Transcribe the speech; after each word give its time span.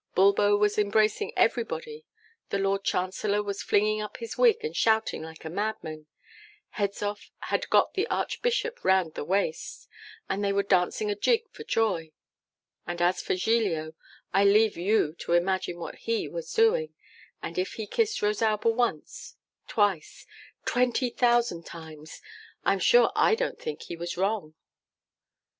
Bulbo 0.15 0.57
was 0.57 0.79
embracing 0.79 1.31
everybody; 1.37 2.05
the 2.49 2.57
Lord 2.57 2.83
Chancellor 2.83 3.43
was 3.43 3.61
flinging 3.61 4.01
up 4.01 4.17
his 4.17 4.35
wig 4.35 4.57
and 4.65 4.75
shouting 4.75 5.21
like 5.21 5.45
a 5.45 5.47
madman; 5.51 6.07
Hedzoff 6.71 7.29
had 7.51 7.69
got 7.69 7.93
the 7.93 8.07
Archbishop 8.07 8.83
round 8.83 9.13
the 9.13 9.23
waist, 9.23 9.87
and 10.27 10.43
they 10.43 10.51
were 10.53 10.63
dancing 10.63 11.11
a 11.11 11.15
jig 11.15 11.43
for 11.51 11.63
joy; 11.63 12.11
and 12.87 12.99
as 12.99 13.21
for 13.21 13.35
Giglio, 13.35 13.93
I 14.33 14.43
leave 14.43 14.75
you 14.75 15.13
to 15.19 15.33
imagine 15.33 15.77
what 15.77 15.93
HE 15.97 16.29
was 16.29 16.51
doing, 16.51 16.95
and 17.43 17.59
if 17.59 17.73
he 17.73 17.85
kissed 17.85 18.23
Rosalba 18.23 18.69
once, 18.69 19.35
twice 19.67 20.25
twenty 20.65 21.11
thousand 21.11 21.67
times, 21.67 22.23
I'm 22.65 22.79
sure 22.79 23.11
I 23.15 23.35
don't 23.35 23.59
think 23.59 23.83
he 23.83 23.95
was 23.95 24.17
wrong. 24.17 24.55